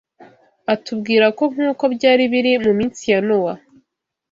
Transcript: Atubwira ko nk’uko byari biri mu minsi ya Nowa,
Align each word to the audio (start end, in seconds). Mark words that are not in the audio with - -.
Atubwira 0.73 1.25
ko 1.37 1.43
nk’uko 1.53 1.83
byari 1.95 2.23
biri 2.31 2.51
mu 2.65 2.71
minsi 2.79 3.03
ya 3.11 3.19
Nowa, 3.27 3.53